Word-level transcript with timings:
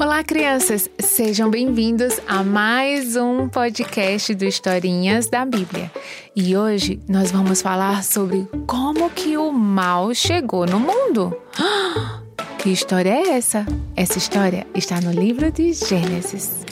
Olá, 0.00 0.22
crianças! 0.22 0.88
Sejam 1.00 1.50
bem-vindos 1.50 2.20
a 2.28 2.44
mais 2.44 3.16
um 3.16 3.48
podcast 3.48 4.32
do 4.32 4.44
Historinhas 4.44 5.28
da 5.28 5.44
Bíblia. 5.44 5.90
E 6.36 6.56
hoje 6.56 7.00
nós 7.08 7.32
vamos 7.32 7.60
falar 7.60 8.04
sobre 8.04 8.46
como 8.64 9.10
que 9.10 9.36
o 9.36 9.50
mal 9.50 10.14
chegou 10.14 10.66
no 10.66 10.78
mundo. 10.78 11.36
Que 12.58 12.70
história 12.70 13.10
é 13.10 13.36
essa? 13.36 13.64
Essa 13.94 14.18
história 14.18 14.66
está 14.74 15.00
no 15.00 15.12
livro 15.12 15.50
de 15.50 15.72
Gênesis. 15.72 16.64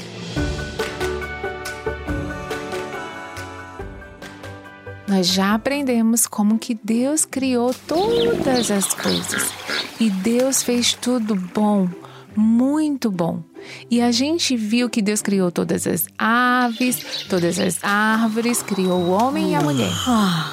Nós 5.06 5.28
já 5.28 5.54
aprendemos 5.54 6.26
como 6.26 6.58
que 6.58 6.78
Deus 6.82 7.24
criou 7.24 7.72
todas 7.86 8.70
as 8.70 8.92
coisas. 8.94 9.52
E 10.00 10.10
Deus 10.10 10.62
fez 10.62 10.92
tudo 10.94 11.36
bom, 11.36 11.88
muito 12.36 13.10
bom. 13.10 13.42
E 13.90 14.00
a 14.00 14.12
gente 14.12 14.56
viu 14.56 14.88
que 14.88 15.02
Deus 15.02 15.22
criou 15.22 15.50
todas 15.50 15.86
as 15.86 16.06
aves, 16.18 17.24
todas 17.28 17.58
as 17.58 17.82
árvores, 17.82 18.62
criou 18.62 19.00
o 19.00 19.10
homem 19.10 19.52
e 19.52 19.54
a 19.54 19.60
mulher. 19.60 19.92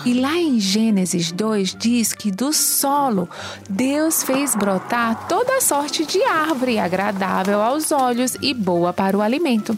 E 0.05 0.13
lá 0.13 0.37
em 0.37 0.59
Gênesis 0.59 1.31
2 1.31 1.75
diz 1.77 2.13
que 2.13 2.31
do 2.31 2.51
solo 2.53 3.29
Deus 3.69 4.23
fez 4.23 4.55
brotar 4.55 5.27
toda 5.27 5.61
sorte 5.61 6.05
de 6.05 6.23
árvore 6.23 6.79
agradável 6.79 7.61
aos 7.61 7.91
olhos 7.91 8.35
e 8.41 8.53
boa 8.53 8.93
para 8.93 9.17
o 9.17 9.21
alimento. 9.21 9.77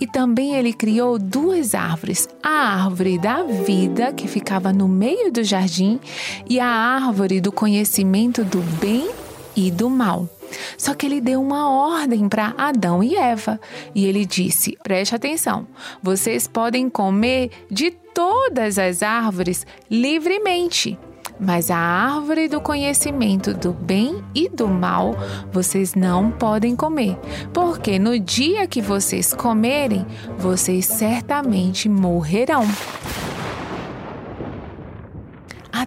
E 0.00 0.06
também 0.06 0.54
ele 0.54 0.72
criou 0.72 1.18
duas 1.18 1.74
árvores: 1.74 2.28
a 2.42 2.84
árvore 2.84 3.18
da 3.18 3.42
vida, 3.42 4.12
que 4.12 4.26
ficava 4.26 4.72
no 4.72 4.88
meio 4.88 5.30
do 5.30 5.44
jardim, 5.44 6.00
e 6.48 6.58
a 6.58 6.66
árvore 6.66 7.40
do 7.40 7.52
conhecimento 7.52 8.44
do 8.44 8.60
bem 8.80 9.10
e 9.54 9.70
do 9.70 9.90
mal. 9.90 10.28
Só 10.76 10.94
que 10.94 11.06
ele 11.06 11.20
deu 11.20 11.40
uma 11.40 11.70
ordem 11.70 12.28
para 12.28 12.54
Adão 12.56 13.02
e 13.02 13.16
Eva. 13.16 13.60
E 13.94 14.06
ele 14.06 14.24
disse: 14.24 14.76
preste 14.82 15.14
atenção, 15.14 15.66
vocês 16.02 16.46
podem 16.46 16.88
comer 16.88 17.50
de 17.70 17.90
todas 17.90 18.78
as 18.78 19.02
árvores 19.02 19.66
livremente. 19.90 20.98
Mas 21.38 21.70
a 21.70 21.76
árvore 21.76 22.48
do 22.48 22.60
conhecimento 22.60 23.54
do 23.54 23.72
bem 23.72 24.22
e 24.34 24.46
do 24.46 24.68
mal 24.68 25.16
vocês 25.50 25.94
não 25.94 26.30
podem 26.30 26.76
comer, 26.76 27.16
porque 27.52 27.98
no 27.98 28.18
dia 28.18 28.66
que 28.66 28.82
vocês 28.82 29.32
comerem, 29.32 30.06
vocês 30.38 30.84
certamente 30.84 31.88
morrerão. 31.88 32.64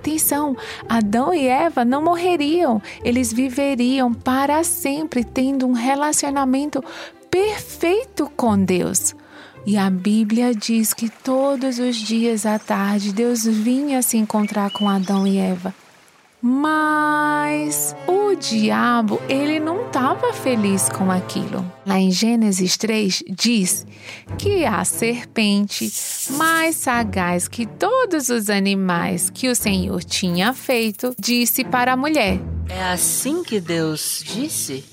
Atenção, 0.03 0.57
Adão 0.89 1.33
e 1.33 1.47
Eva 1.47 1.85
não 1.85 2.03
morreriam, 2.03 2.81
eles 3.05 3.31
viveriam 3.31 4.13
para 4.13 4.61
sempre 4.61 5.23
tendo 5.23 5.65
um 5.65 5.71
relacionamento 5.71 6.83
perfeito 7.31 8.29
com 8.35 8.61
Deus. 8.61 9.15
E 9.65 9.77
a 9.77 9.89
Bíblia 9.89 10.53
diz 10.53 10.93
que 10.93 11.07
todos 11.07 11.79
os 11.79 11.95
dias 11.95 12.45
à 12.45 12.59
tarde 12.59 13.13
Deus 13.13 13.45
vinha 13.45 14.01
se 14.01 14.17
encontrar 14.17 14.71
com 14.71 14.89
Adão 14.89 15.25
e 15.25 15.37
Eva. 15.37 15.73
Mas 16.41 17.95
o 18.05 18.35
diabo, 18.35 19.21
ele 19.29 19.61
não 19.61 19.85
estava 19.85 20.33
feliz 20.33 20.89
com 20.89 21.09
aquilo. 21.09 21.65
Lá 21.85 21.97
em 21.97 22.11
Gênesis 22.11 22.75
3 22.75 23.23
diz 23.29 23.87
que 24.37 24.65
a 24.65 24.83
serpente, 24.83 25.89
mais 26.29 26.75
sagaz 26.75 27.47
que 27.47 27.65
todos 27.65 28.29
os 28.29 28.49
animais 28.49 29.29
que 29.29 29.49
o 29.49 29.55
Senhor 29.55 30.03
tinha 30.03 30.53
feito, 30.53 31.15
disse 31.19 31.63
para 31.63 31.93
a 31.93 31.97
mulher: 31.97 32.39
É 32.69 32.83
assim 32.91 33.43
que 33.43 33.59
Deus 33.59 34.23
disse? 34.25 34.85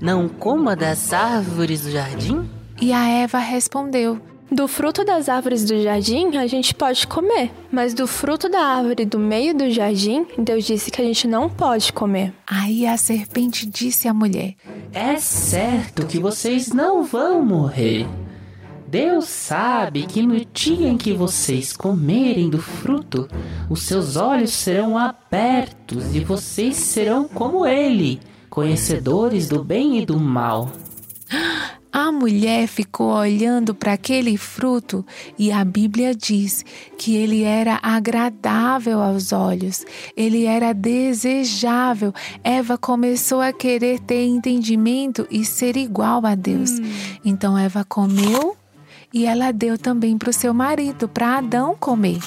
Não 0.00 0.28
coma 0.28 0.76
das 0.76 1.12
árvores 1.12 1.82
do 1.82 1.90
jardim? 1.90 2.48
E 2.80 2.92
a 2.92 3.08
Eva 3.08 3.38
respondeu: 3.38 4.20
do 4.50 4.68
fruto 4.68 5.04
das 5.04 5.28
árvores 5.28 5.64
do 5.64 5.82
jardim 5.82 6.36
a 6.36 6.46
gente 6.46 6.74
pode 6.74 7.06
comer, 7.06 7.50
mas 7.72 7.92
do 7.94 8.06
fruto 8.06 8.48
da 8.48 8.60
árvore 8.60 9.04
do 9.04 9.18
meio 9.18 9.52
do 9.52 9.68
jardim, 9.70 10.26
Deus 10.38 10.64
disse 10.64 10.90
que 10.90 11.02
a 11.02 11.04
gente 11.04 11.26
não 11.26 11.48
pode 11.48 11.92
comer. 11.92 12.32
Aí 12.46 12.86
a 12.86 12.96
serpente 12.96 13.66
disse 13.66 14.06
à 14.06 14.14
mulher: 14.14 14.54
É 14.92 15.16
certo 15.16 16.06
que 16.06 16.20
vocês 16.20 16.68
não 16.68 17.02
vão 17.02 17.44
morrer. 17.44 18.06
Deus 18.94 19.24
sabe 19.24 20.06
que 20.06 20.22
no 20.22 20.44
dia 20.44 20.88
em 20.88 20.96
que 20.96 21.12
vocês 21.12 21.72
comerem 21.72 22.48
do 22.48 22.62
fruto, 22.62 23.26
os 23.68 23.82
seus 23.82 24.14
olhos 24.14 24.52
serão 24.52 24.96
abertos 24.96 26.14
e 26.14 26.20
vocês 26.20 26.76
serão 26.76 27.26
como 27.26 27.66
Ele, 27.66 28.20
conhecedores 28.48 29.48
do 29.48 29.64
bem 29.64 29.98
e 29.98 30.06
do 30.06 30.16
mal. 30.20 30.70
A 31.92 32.12
mulher 32.12 32.68
ficou 32.68 33.08
olhando 33.08 33.74
para 33.74 33.94
aquele 33.94 34.36
fruto 34.36 35.04
e 35.36 35.50
a 35.50 35.64
Bíblia 35.64 36.14
diz 36.14 36.64
que 36.96 37.16
ele 37.16 37.42
era 37.42 37.80
agradável 37.82 39.00
aos 39.00 39.32
olhos, 39.32 39.84
ele 40.16 40.44
era 40.44 40.72
desejável. 40.72 42.12
Eva 42.44 42.78
começou 42.78 43.40
a 43.40 43.52
querer 43.52 43.98
ter 43.98 44.24
entendimento 44.24 45.26
e 45.30 45.44
ser 45.44 45.76
igual 45.76 46.24
a 46.24 46.36
Deus. 46.36 46.70
Hum. 46.70 46.92
Então 47.24 47.58
Eva 47.58 47.84
comeu 47.84 48.56
e 49.14 49.24
ela 49.26 49.52
deu 49.52 49.78
também 49.78 50.18
para 50.18 50.30
o 50.30 50.32
seu 50.32 50.52
marido, 50.52 51.08
para 51.08 51.38
Adão 51.38 51.76
comer. 51.78 52.18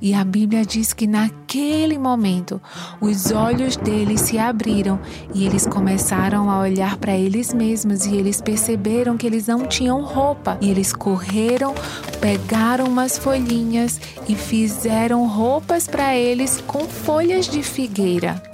E 0.00 0.14
a 0.14 0.24
Bíblia 0.24 0.64
diz 0.64 0.94
que 0.94 1.06
naquele 1.06 1.98
momento 1.98 2.60
os 3.00 3.30
olhos 3.32 3.76
deles 3.76 4.22
se 4.22 4.38
abriram 4.38 4.98
e 5.34 5.44
eles 5.44 5.66
começaram 5.66 6.50
a 6.50 6.60
olhar 6.60 6.96
para 6.96 7.14
eles 7.14 7.52
mesmos 7.52 8.06
e 8.06 8.16
eles 8.16 8.40
perceberam 8.40 9.18
que 9.18 9.26
eles 9.26 9.46
não 9.46 9.66
tinham 9.66 10.00
roupa. 10.00 10.56
E 10.60 10.70
eles 10.70 10.92
correram, 10.94 11.74
pegaram 12.18 12.86
umas 12.86 13.18
folhinhas 13.18 14.00
e 14.26 14.34
fizeram 14.34 15.26
roupas 15.26 15.86
para 15.86 16.16
eles 16.16 16.62
com 16.66 16.86
folhas 16.86 17.46
de 17.46 17.62
figueira. 17.62 18.49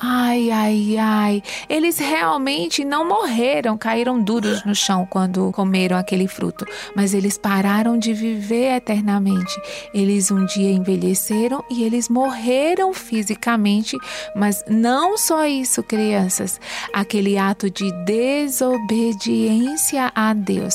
Ai, 0.00 0.50
ai, 0.50 0.96
ai. 0.98 1.42
Eles 1.68 1.98
realmente 1.98 2.84
não 2.84 3.06
morreram, 3.06 3.78
caíram 3.78 4.20
duros 4.20 4.64
no 4.64 4.74
chão 4.74 5.06
quando 5.08 5.52
comeram 5.52 5.96
aquele 5.96 6.26
fruto, 6.26 6.66
mas 6.94 7.14
eles 7.14 7.38
pararam 7.38 7.96
de 7.96 8.12
viver 8.12 8.74
eternamente. 8.76 9.54
Eles 9.92 10.30
um 10.30 10.44
dia 10.46 10.70
envelheceram 10.70 11.64
e 11.70 11.84
eles 11.84 12.08
morreram 12.08 12.92
fisicamente, 12.92 13.96
mas 14.34 14.64
não 14.68 15.16
só 15.16 15.46
isso, 15.46 15.82
crianças. 15.82 16.60
Aquele 16.92 17.38
ato 17.38 17.70
de 17.70 17.90
desobediência 18.04 20.10
a 20.14 20.34
Deus 20.34 20.74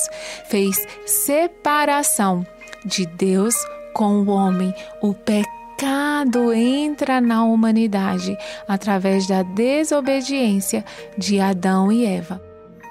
fez 0.50 0.78
separação 1.06 2.46
de 2.86 3.06
Deus 3.06 3.54
com 3.94 4.22
o 4.22 4.30
homem. 4.30 4.74
O 5.02 5.14
pecado 5.14 5.59
pecado 5.80 6.52
entra 6.52 7.22
na 7.22 7.46
humanidade 7.46 8.38
através 8.68 9.26
da 9.26 9.44
desobediência 9.44 10.84
de 11.18 11.40
Adão 11.40 11.90
e 11.90 12.06
Eva. 12.06 12.44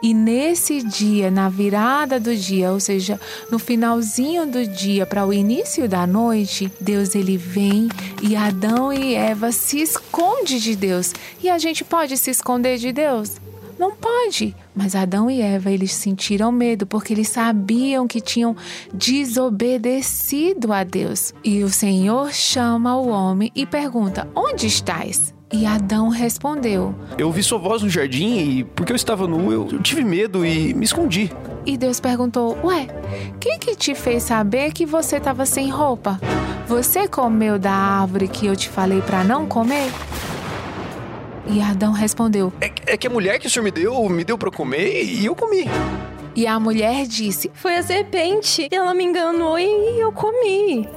E 0.02 0.14
nesse 0.14 0.82
dia, 0.82 1.30
na 1.30 1.50
virada 1.50 2.18
do 2.18 2.34
dia, 2.34 2.72
ou 2.72 2.80
seja, 2.80 3.20
no 3.50 3.58
finalzinho 3.58 4.46
do 4.46 4.66
dia 4.66 5.04
para 5.04 5.26
o 5.26 5.34
início 5.34 5.86
da 5.86 6.06
noite, 6.06 6.72
Deus 6.80 7.14
ele 7.14 7.36
vem 7.36 7.90
e 8.22 8.34
Adão 8.34 8.90
e 8.90 9.14
Eva 9.14 9.52
se 9.52 9.82
esconde 9.82 10.58
de 10.58 10.74
Deus. 10.74 11.12
E 11.42 11.50
a 11.50 11.58
gente 11.58 11.84
pode 11.84 12.16
se 12.16 12.30
esconder 12.30 12.78
de 12.78 12.90
Deus? 12.90 13.36
Não 13.78 13.92
pode. 13.92 14.54
Mas 14.74 14.94
Adão 14.94 15.30
e 15.30 15.40
Eva, 15.40 15.70
eles 15.70 15.92
sentiram 15.92 16.50
medo 16.50 16.86
porque 16.86 17.12
eles 17.12 17.28
sabiam 17.28 18.08
que 18.08 18.20
tinham 18.20 18.56
desobedecido 18.92 20.72
a 20.72 20.82
Deus. 20.82 21.32
E 21.44 21.62
o 21.62 21.68
Senhor 21.68 22.32
chama 22.32 22.96
o 22.96 23.08
homem 23.08 23.52
e 23.54 23.64
pergunta: 23.64 24.28
Onde 24.34 24.66
estás? 24.66 25.32
E 25.52 25.64
Adão 25.64 26.08
respondeu: 26.08 26.94
Eu 27.16 27.28
ouvi 27.28 27.42
sua 27.42 27.58
voz 27.58 27.82
no 27.82 27.88
jardim 27.88 28.36
e, 28.38 28.64
porque 28.64 28.92
eu 28.92 28.96
estava 28.96 29.26
nu, 29.26 29.50
eu 29.50 29.80
tive 29.80 30.04
medo 30.04 30.44
e 30.44 30.74
me 30.74 30.84
escondi. 30.84 31.32
E 31.64 31.76
Deus 31.76 32.00
perguntou: 32.00 32.58
Ué, 32.64 32.86
quem 33.40 33.58
que 33.58 33.74
te 33.74 33.94
fez 33.94 34.24
saber 34.24 34.72
que 34.72 34.84
você 34.84 35.16
estava 35.16 35.46
sem 35.46 35.70
roupa? 35.70 36.20
Você 36.66 37.08
comeu 37.08 37.58
da 37.58 37.72
árvore 37.72 38.28
que 38.28 38.46
eu 38.46 38.54
te 38.54 38.68
falei 38.68 39.00
para 39.00 39.24
não 39.24 39.46
comer? 39.46 39.90
E 41.50 41.62
Adão 41.62 41.92
respondeu: 41.92 42.52
é, 42.60 42.70
é, 42.86 42.96
que 42.96 43.06
a 43.06 43.10
mulher 43.10 43.38
que 43.38 43.46
o 43.46 43.50
senhor 43.50 43.64
me 43.64 43.70
deu, 43.70 44.08
me 44.08 44.24
deu 44.24 44.36
para 44.36 44.50
comer 44.50 45.04
e 45.04 45.24
eu 45.24 45.34
comi. 45.34 45.64
E 46.36 46.46
a 46.46 46.60
mulher 46.60 47.06
disse: 47.06 47.50
Foi 47.54 47.76
a 47.76 47.82
serpente, 47.82 48.68
ela 48.70 48.94
me 48.94 49.04
enganou 49.04 49.58
e 49.58 49.98
eu 49.98 50.12
comi. 50.12 50.88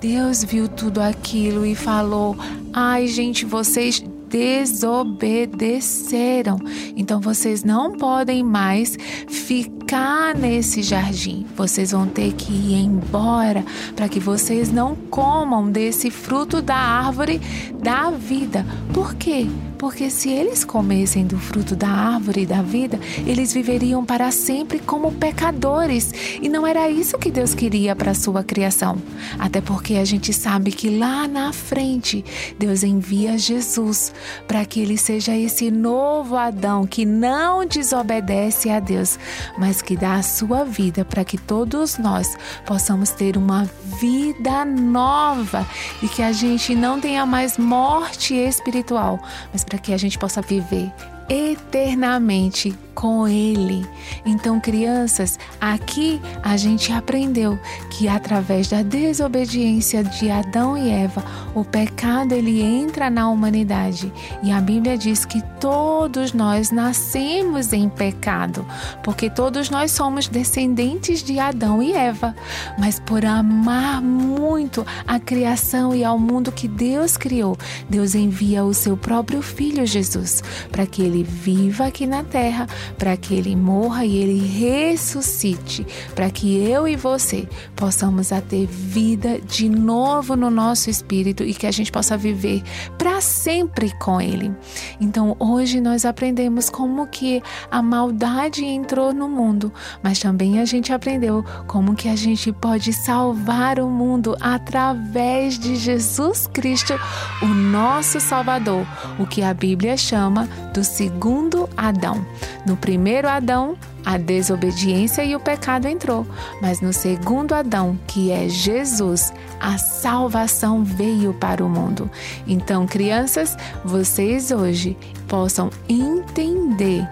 Deus 0.00 0.42
viu 0.44 0.68
tudo 0.68 1.00
aquilo 1.00 1.66
e 1.66 1.74
falou: 1.74 2.36
Ai, 2.72 3.06
gente, 3.06 3.44
vocês 3.44 4.02
desobedeceram. 4.32 6.58
Então 6.96 7.20
vocês 7.20 7.62
não 7.62 7.92
podem 7.92 8.42
mais 8.42 8.96
ficar 9.28 10.34
nesse 10.34 10.82
jardim. 10.82 11.46
Vocês 11.54 11.92
vão 11.92 12.06
ter 12.06 12.32
que 12.32 12.50
ir 12.50 12.82
embora 12.82 13.62
para 13.94 14.08
que 14.08 14.18
vocês 14.18 14.72
não 14.72 14.96
comam 14.96 15.70
desse 15.70 16.10
fruto 16.10 16.62
da 16.62 16.76
árvore 16.76 17.38
da 17.82 18.10
vida. 18.10 18.64
Por 18.94 19.14
quê? 19.14 19.46
Porque 19.82 20.08
se 20.10 20.30
eles 20.30 20.64
comessem 20.64 21.26
do 21.26 21.36
fruto 21.36 21.74
da 21.74 21.88
árvore 21.88 22.46
da 22.46 22.62
vida, 22.62 23.00
eles 23.26 23.52
viveriam 23.52 24.04
para 24.04 24.30
sempre 24.30 24.78
como 24.78 25.10
pecadores. 25.10 26.38
E 26.40 26.48
não 26.48 26.64
era 26.64 26.88
isso 26.88 27.18
que 27.18 27.32
Deus 27.32 27.52
queria 27.52 27.96
para 27.96 28.12
a 28.12 28.14
sua 28.14 28.44
criação. 28.44 28.96
Até 29.40 29.60
porque 29.60 29.94
a 29.94 30.04
gente 30.04 30.32
sabe 30.32 30.70
que 30.70 30.88
lá 30.88 31.26
na 31.26 31.52
frente, 31.52 32.24
Deus 32.56 32.84
envia 32.84 33.36
Jesus 33.36 34.14
para 34.46 34.64
que 34.64 34.78
ele 34.78 34.96
seja 34.96 35.36
esse 35.36 35.68
novo 35.68 36.36
Adão 36.36 36.86
que 36.86 37.04
não 37.04 37.66
desobedece 37.66 38.70
a 38.70 38.78
Deus, 38.78 39.18
mas 39.58 39.82
que 39.82 39.96
dá 39.96 40.14
a 40.14 40.22
sua 40.22 40.62
vida 40.64 41.04
para 41.04 41.24
que 41.24 41.36
todos 41.36 41.98
nós 41.98 42.36
possamos 42.64 43.10
ter 43.10 43.36
uma 43.36 43.68
vida 43.98 44.64
nova 44.64 45.66
e 46.00 46.06
que 46.06 46.22
a 46.22 46.30
gente 46.30 46.72
não 46.72 47.00
tenha 47.00 47.26
mais 47.26 47.58
morte 47.58 48.36
espiritual, 48.36 49.20
mas 49.52 49.64
para 49.72 49.78
que 49.78 49.94
a 49.94 49.96
gente 49.96 50.18
possa 50.18 50.42
viver 50.42 50.92
eternamente 51.32 52.74
com 52.94 53.26
Ele. 53.26 53.86
Então, 54.24 54.60
crianças, 54.60 55.38
aqui 55.60 56.20
a 56.42 56.56
gente 56.56 56.92
aprendeu 56.92 57.58
que 57.90 58.06
através 58.06 58.68
da 58.68 58.82
desobediência 58.82 60.04
de 60.04 60.30
Adão 60.30 60.76
e 60.76 60.90
Eva, 60.90 61.24
o 61.54 61.64
pecado 61.64 62.32
ele 62.32 62.60
entra 62.60 63.10
na 63.10 63.28
humanidade. 63.28 64.12
E 64.42 64.52
a 64.52 64.60
Bíblia 64.60 64.96
diz 64.96 65.24
que 65.24 65.42
todos 65.58 66.32
nós 66.32 66.70
nascemos 66.70 67.72
em 67.72 67.88
pecado, 67.88 68.66
porque 69.02 69.30
todos 69.30 69.70
nós 69.70 69.90
somos 69.90 70.28
descendentes 70.28 71.22
de 71.22 71.38
Adão 71.38 71.82
e 71.82 71.92
Eva. 71.92 72.34
Mas 72.78 73.00
por 73.00 73.24
amar 73.24 74.00
muito 74.02 74.86
a 75.06 75.18
criação 75.18 75.94
e 75.94 76.04
ao 76.04 76.18
mundo 76.18 76.52
que 76.52 76.68
Deus 76.68 77.16
criou, 77.16 77.56
Deus 77.88 78.14
envia 78.14 78.64
o 78.64 78.74
seu 78.74 78.96
próprio 78.96 79.42
filho 79.42 79.86
Jesus 79.86 80.42
para 80.70 80.86
que 80.86 81.02
ele 81.22 81.24
viva 81.24 81.86
aqui 81.86 82.06
na 82.06 82.24
terra 82.24 82.66
para 82.98 83.16
que 83.16 83.34
ele 83.34 83.54
morra 83.54 84.04
e 84.04 84.16
ele 84.16 84.46
ressuscite, 84.46 85.86
para 86.14 86.30
que 86.30 86.56
eu 86.58 86.86
e 86.86 86.96
você 86.96 87.48
possamos 87.76 88.32
a 88.32 88.40
ter 88.40 88.66
vida 88.66 89.40
de 89.40 89.68
novo 89.68 90.36
no 90.36 90.50
nosso 90.50 90.90
espírito 90.90 91.42
e 91.44 91.54
que 91.54 91.66
a 91.66 91.70
gente 91.70 91.92
possa 91.92 92.16
viver 92.16 92.62
para 92.98 93.20
sempre 93.20 93.92
com 93.98 94.20
ele. 94.20 94.52
Então, 95.00 95.36
hoje 95.38 95.80
nós 95.80 96.04
aprendemos 96.04 96.68
como 96.68 97.06
que 97.06 97.42
a 97.70 97.80
maldade 97.80 98.64
entrou 98.64 99.12
no 99.12 99.28
mundo, 99.28 99.72
mas 100.02 100.18
também 100.18 100.58
a 100.58 100.64
gente 100.64 100.92
aprendeu 100.92 101.44
como 101.66 101.94
que 101.94 102.08
a 102.08 102.16
gente 102.16 102.52
pode 102.52 102.92
salvar 102.92 103.78
o 103.78 103.88
mundo 103.88 104.36
através 104.40 105.58
de 105.58 105.76
Jesus 105.76 106.48
Cristo, 106.52 106.94
o 107.42 107.46
nosso 107.46 108.20
Salvador, 108.20 108.86
o 109.18 109.26
que 109.26 109.42
a 109.42 109.54
Bíblia 109.54 109.96
chama 109.96 110.48
do 110.72 110.82
segundo 111.02 111.68
Adão. 111.76 112.24
No 112.64 112.76
primeiro 112.76 113.28
Adão, 113.28 113.76
a 114.04 114.16
desobediência 114.16 115.24
e 115.24 115.34
o 115.34 115.40
pecado 115.40 115.86
entrou, 115.86 116.26
mas 116.60 116.80
no 116.80 116.92
segundo 116.92 117.54
Adão, 117.54 117.98
que 118.06 118.30
é 118.30 118.48
Jesus, 118.48 119.32
a 119.60 119.78
salvação 119.78 120.84
veio 120.84 121.32
para 121.34 121.64
o 121.64 121.68
mundo. 121.68 122.10
Então, 122.46 122.86
crianças, 122.86 123.56
vocês 123.84 124.50
hoje 124.50 124.96
possam 125.28 125.70
entender 125.88 127.08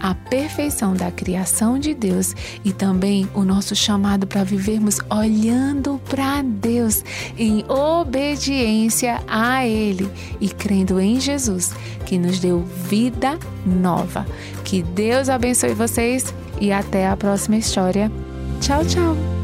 a 0.00 0.14
perfeição 0.14 0.94
da 0.94 1.10
criação 1.10 1.78
de 1.78 1.94
Deus 1.94 2.34
e 2.62 2.72
também 2.72 3.26
o 3.34 3.42
nosso 3.42 3.74
chamado 3.74 4.26
para 4.26 4.44
vivermos 4.44 4.98
olhando 5.10 5.98
para 6.08 6.42
Deus 6.42 7.02
em 7.38 7.64
obediência 7.68 9.22
a 9.26 9.66
Ele 9.66 10.10
e 10.40 10.48
crendo 10.50 11.00
em 11.00 11.18
Jesus, 11.18 11.72
que 12.04 12.18
nos 12.18 12.38
deu 12.38 12.60
vida 12.60 13.38
nova. 13.64 14.26
Que 14.74 14.82
Deus 14.82 15.28
abençoe 15.28 15.72
vocês 15.72 16.34
e 16.60 16.72
até 16.72 17.06
a 17.06 17.16
próxima 17.16 17.56
história. 17.56 18.10
Tchau, 18.60 18.84
tchau! 18.84 19.43